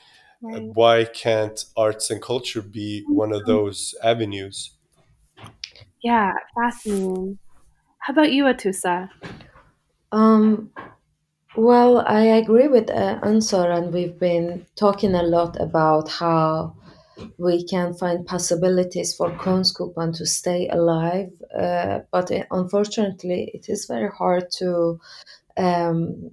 [0.45, 0.61] Right.
[0.73, 4.71] why can't arts and culture be one of those avenues?
[6.03, 7.39] Yeah, fascinating.
[7.99, 9.09] How about you, Atoussa
[10.11, 10.71] Um,
[11.55, 16.75] well, I agree with uh, Ansar, and we've been talking a lot about how
[17.37, 21.31] we can find possibilities for Konstkupan to stay alive.
[21.57, 24.99] Uh, but it, unfortunately, it is very hard to
[25.57, 26.31] um,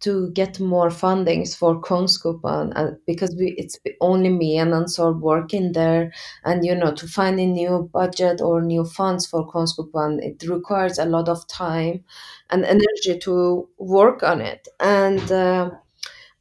[0.00, 5.72] to get more fundings for Konstkupan uh, because we, it's only me and Ansar working
[5.72, 6.12] there.
[6.44, 10.98] And, you know, to find a new budget or new funds for Konstkupan, it requires
[10.98, 12.04] a lot of time
[12.50, 14.68] and energy to work on it.
[14.80, 15.70] And uh,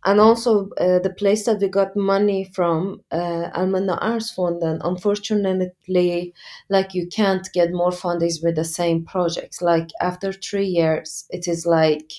[0.05, 6.34] and also uh, the place that we got money from uh, Fund, arvsfonden unfortunately
[6.70, 11.47] like you can't get more fundings with the same projects like after three years it
[11.47, 12.12] is like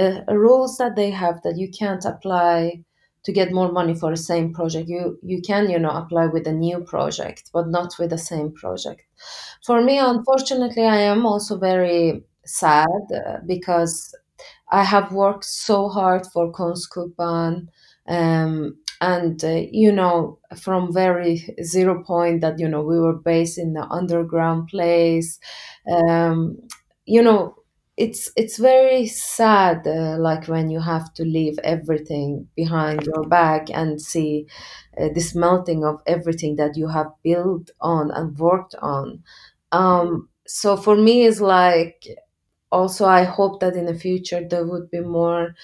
[0.00, 2.82] uh, rules that they have that you can't apply
[3.22, 6.46] to get more money for the same project you you can you know apply with
[6.46, 9.02] a new project but not with the same project
[9.66, 14.14] for me unfortunately i am also very sad uh, because
[14.72, 17.68] I have worked so hard for Konstkupan.
[18.08, 23.56] Um, and uh, you know from very zero point that you know we were based
[23.58, 25.38] in the underground place
[25.90, 26.58] um,
[27.06, 27.54] you know
[28.04, 33.68] it's it's very sad uh, like when you have to leave everything behind your back
[33.80, 34.46] and see
[35.00, 39.22] uh, this melting of everything that you have built on and worked on.
[39.72, 42.06] Um, so for me it's like
[42.72, 45.54] also i hope that in the future there would be more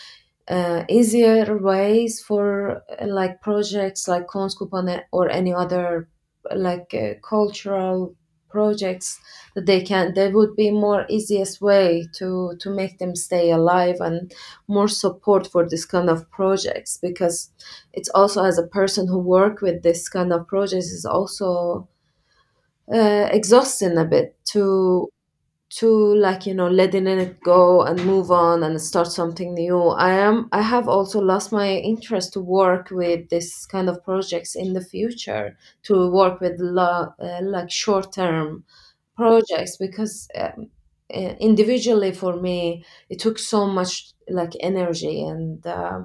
[0.48, 6.08] uh, easier ways for uh, like projects like Konstkupan or any other
[6.54, 8.14] like uh, cultural
[8.56, 9.08] projects
[9.54, 11.86] that they can there would be more easiest way
[12.18, 12.28] to
[12.62, 14.32] to make them stay alive and
[14.76, 17.38] more support for this kind of projects because
[17.92, 21.88] it's also as a person who work with this kind of projects is also
[22.92, 25.08] uh, exhausting a bit to
[25.68, 29.88] to like you know letting it go and move on and start something new.
[29.88, 34.54] I am i have also lost my interest to work with this kind of projects
[34.54, 38.64] in the future to work with lo- uh, like short term
[39.16, 40.70] projects because um,
[41.10, 46.00] individually for me it took so much like energy and uh,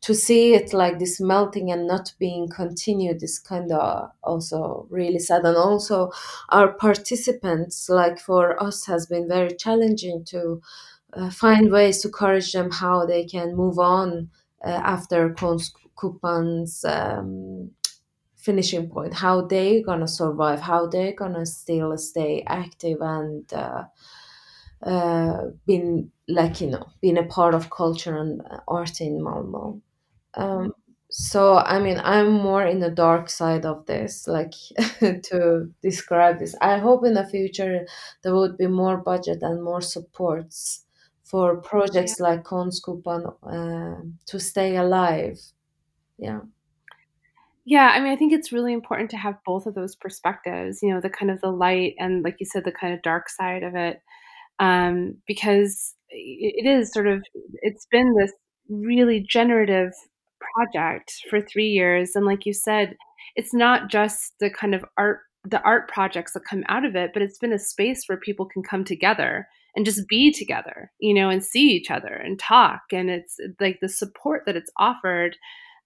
[0.00, 5.18] to see it like this melting and not being continued is kind of also really
[5.18, 5.44] sad.
[5.44, 6.10] And also
[6.50, 10.60] our participants like for us has been very challenging to
[11.12, 14.30] uh, find ways to encourage them how they can move on
[14.64, 17.70] uh, after Konstkupan's um,
[18.36, 19.14] finishing point.
[19.14, 23.52] How they gonna survive how they gonna still stay active and
[24.82, 29.80] uh, been like you know being a part of culture and art in Malmo.
[30.34, 30.72] Um,
[31.10, 34.52] so I mean I'm more in the dark side of this, like
[35.00, 36.54] to describe this.
[36.60, 37.86] I hope in the future
[38.22, 40.84] there would be more budget and more supports
[41.24, 45.38] for projects like Konstkupan uh, to stay alive.
[46.18, 46.40] Yeah.
[47.64, 50.84] Yeah, I mean, I think it's really important to have both of those perspectives.
[50.84, 53.28] You know, the kind of the light and, like you said, the kind of dark
[53.28, 54.00] side of it
[54.58, 57.22] um, because it is sort of
[57.62, 58.32] it's been this
[58.68, 59.92] really generative
[60.54, 62.96] project for three years and like you said
[63.34, 67.10] it's not just the kind of art the art projects that come out of it
[67.12, 69.46] but it's been a space where people can come together
[69.76, 72.80] and just be together, you know, and see each other and talk.
[72.92, 75.36] And it's like the support that it's offered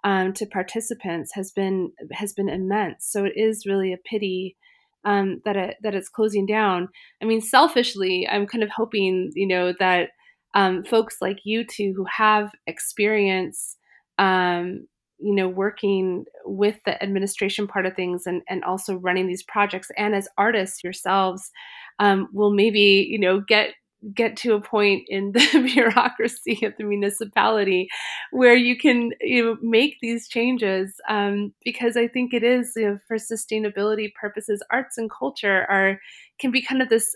[0.05, 3.07] um, to participants has been has been immense.
[3.11, 4.57] So it is really a pity
[5.05, 6.89] um, that it that it's closing down.
[7.23, 10.11] I mean, selfishly, I'm kind of hoping, you know, that
[10.55, 13.77] um, folks like you two who have experience,
[14.19, 14.87] um,
[15.19, 19.91] you know, working with the administration part of things and and also running these projects,
[19.97, 21.51] and as artists yourselves,
[21.99, 23.71] um, will maybe you know get
[24.15, 27.89] get to a point in the bureaucracy of the municipality
[28.31, 32.89] where you can you know make these changes um, because I think it is you
[32.89, 36.01] know, for sustainability purposes arts and culture are
[36.39, 37.15] can be kind of this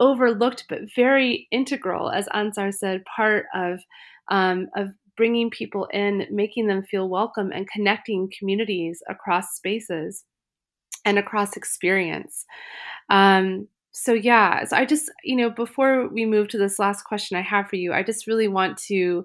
[0.00, 3.80] overlooked but very integral as Ansar said part of
[4.30, 10.24] um, of bringing people in making them feel welcome and connecting communities across spaces
[11.04, 12.44] and across experience.
[13.10, 17.36] Um, so yeah so i just you know before we move to this last question
[17.36, 19.24] i have for you i just really want to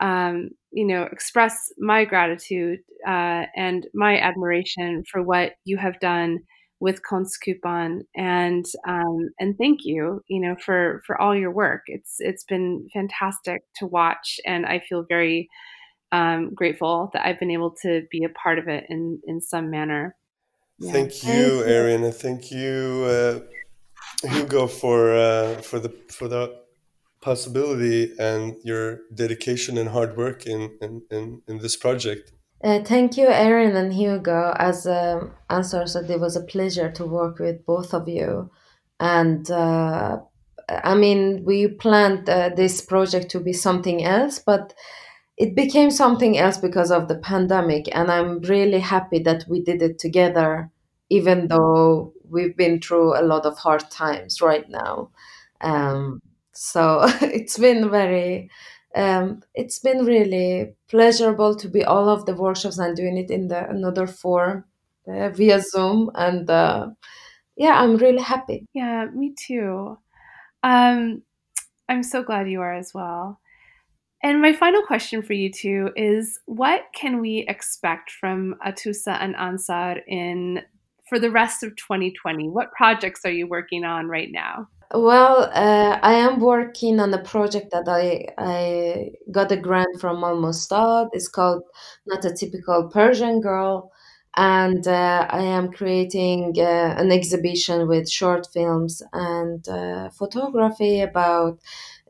[0.00, 6.40] um, you know express my gratitude uh, and my admiration for what you have done
[6.80, 12.16] with Konstkupan and um, and thank you you know for for all your work it's
[12.18, 15.48] it's been fantastic to watch and I feel very
[16.12, 19.70] um, grateful that I've been able to be a part of it in in some
[19.70, 20.14] manner.
[20.78, 20.92] Yeah.
[20.92, 23.40] Thank you, Erin, and thank you, uh,
[24.22, 26.56] Hugo for uh, for the for the
[27.20, 32.32] possibility and your dedication and hard work in in, in, in this project.
[32.64, 34.54] Uh, thank you, Erin and Hugo.
[34.58, 38.50] As um, Ansar said, it was a pleasure to work with both of you.
[38.98, 40.20] And uh,
[40.68, 44.74] I mean, we planned uh, this project to be something else, but
[45.36, 47.94] it became something else because of the pandemic.
[47.94, 50.70] And I'm really happy that we did it together,
[51.10, 55.10] even though we've been through a lot of hard times right now.
[55.60, 56.20] Um,
[56.52, 58.50] so it's been very,
[58.94, 63.48] um, it's been really pleasurable to be all of the workshops and doing it in
[63.48, 64.64] the another form
[65.08, 66.88] uh, via Zoom, and uh,
[67.56, 68.66] yeah, I'm really happy.
[68.74, 69.98] Yeah, me too.
[70.62, 71.22] Um,
[71.88, 73.40] I'm so glad you are as well.
[74.22, 79.36] And my final question for you two is what can we expect from Atoussa and
[79.36, 80.62] Ansar in
[81.08, 82.48] for the rest of 2020?
[82.48, 84.68] What projects are you working on right now?
[84.94, 90.22] Well, uh, I am working on a project that I I got a grant from
[90.22, 91.08] Almostad.
[91.12, 91.64] It's called
[92.06, 93.90] Not a Typical Persian Girl,
[94.36, 101.58] and uh, I am creating uh, an exhibition with short films and uh, photography about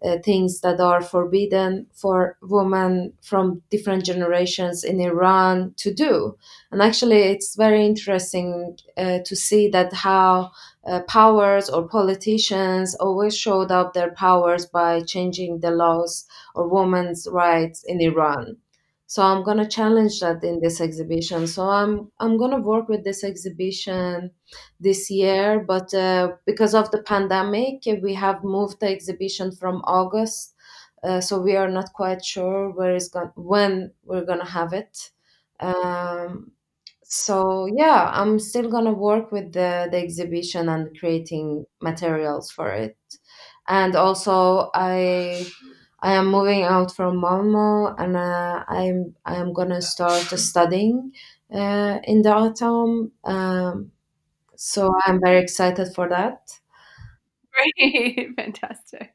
[0.05, 6.37] uh, things that are forbidden for women from different generations in Iran to do.
[6.71, 10.53] And actually, it's very interesting uh, to see that how
[10.87, 17.27] uh, powers or politicians always showed up their powers by changing the laws or women's
[17.31, 18.59] rights in Iran.
[19.09, 21.47] So I'm gonna challenge that in this exhibition.
[21.47, 24.33] So I'm I'm gonna work with this exhibition
[24.81, 30.55] this year, but uh, because of the pandemic, we have moved the exhibition from August.
[31.03, 35.11] Uh, so we are not quite sure where is going when we're gonna have it.
[35.61, 36.53] Um,
[37.03, 42.97] so yeah, I'm still gonna work with the the exhibition and creating materials for it,
[43.69, 45.47] and also I
[46.01, 51.13] I am moving out from Malmo, and uh, I'm I am gonna start studying
[51.53, 53.13] uh, in the autumn.
[53.25, 53.93] Um,
[54.57, 56.51] so I'm very excited for that.
[57.53, 59.13] Great, fantastic.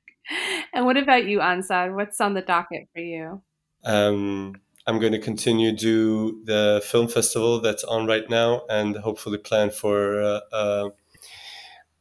[0.73, 1.93] And what about you, Ansar?
[1.93, 3.41] What's on the docket for you?
[3.83, 4.55] Um,
[4.87, 9.69] I'm going to continue do the film festival that's on right now, and hopefully plan
[9.69, 10.89] for uh, uh,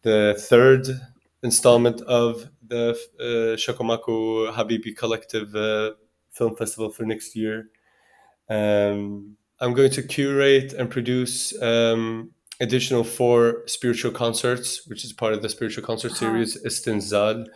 [0.03, 0.89] the third
[1.43, 5.93] installment of the uh, Shakomaku Habibi Collective uh,
[6.31, 7.69] Film Festival for next year.
[8.49, 12.31] Um, I'm going to curate and produce um,
[12.61, 16.21] additional four spiritual concerts, which is part of the spiritual concert uh-huh.
[16.21, 17.47] series Istinzal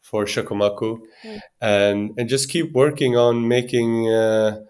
[0.00, 1.40] for Shakomaku, mm.
[1.60, 4.60] and and just keep working on making uh,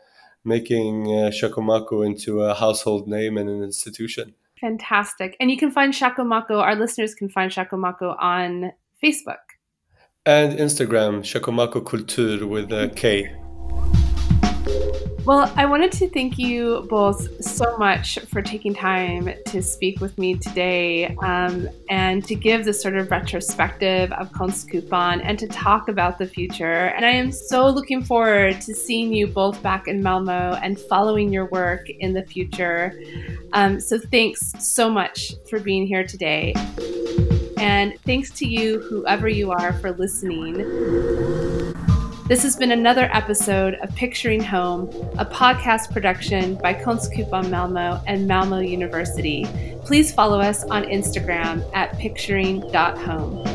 [0.44, 4.34] making uh, Shakomaku into a household name and an institution.
[4.60, 5.36] Fantastic.
[5.40, 8.70] And you can find Shakomaku, our listeners can find Shakomaku on
[9.02, 9.42] Facebook.
[10.24, 13.34] And Instagram, Shakomaku Kultur with a K.
[15.24, 20.18] Well, I wanted to thank you both so much for taking time to speak with
[20.18, 25.86] me today um, and to give this sort of retrospective of Konstkupan and to talk
[25.86, 26.86] about the future.
[26.96, 31.32] And I am so looking forward to seeing you both back in Malmo and following
[31.32, 33.00] your work in the future.
[33.52, 36.52] Um, so thanks so much for being here today.
[37.58, 41.91] And thanks to you, whoever you are, for listening.
[42.32, 48.26] This has been another episode of Picturing Home, a podcast production by Konstkupan Malmo and
[48.26, 49.46] Malmo University.
[49.84, 53.46] Please follow us on Instagram at picturing.home.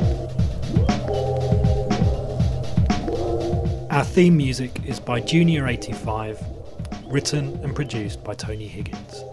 [3.89, 9.23] Our theme music is by Junior85, written and produced by Tony Higgins.